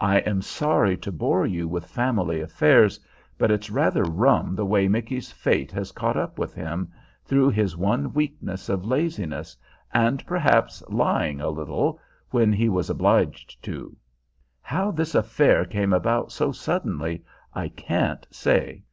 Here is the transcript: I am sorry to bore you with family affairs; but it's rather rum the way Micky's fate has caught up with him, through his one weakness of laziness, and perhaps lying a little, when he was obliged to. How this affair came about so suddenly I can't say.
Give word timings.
I 0.00 0.20
am 0.20 0.40
sorry 0.40 0.96
to 0.96 1.12
bore 1.12 1.44
you 1.46 1.68
with 1.68 1.84
family 1.90 2.40
affairs; 2.40 2.98
but 3.36 3.50
it's 3.50 3.68
rather 3.68 4.02
rum 4.02 4.54
the 4.54 4.64
way 4.64 4.88
Micky's 4.88 5.30
fate 5.30 5.70
has 5.72 5.92
caught 5.92 6.16
up 6.16 6.38
with 6.38 6.54
him, 6.54 6.90
through 7.26 7.50
his 7.50 7.76
one 7.76 8.14
weakness 8.14 8.70
of 8.70 8.86
laziness, 8.86 9.58
and 9.92 10.24
perhaps 10.24 10.82
lying 10.88 11.42
a 11.42 11.50
little, 11.50 12.00
when 12.30 12.50
he 12.50 12.70
was 12.70 12.88
obliged 12.88 13.62
to. 13.64 13.94
How 14.62 14.90
this 14.90 15.14
affair 15.14 15.66
came 15.66 15.92
about 15.92 16.32
so 16.32 16.50
suddenly 16.50 17.22
I 17.52 17.68
can't 17.68 18.26
say. 18.30 18.84